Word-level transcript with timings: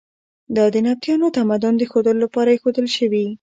دا 0.55 0.63
د 0.73 0.75
نبطیانو 0.87 1.33
تمدن 1.37 1.73
د 1.77 1.83
ښودلو 1.91 2.19
لپاره 2.25 2.49
ایښودل 2.51 2.87
شوي. 2.97 3.25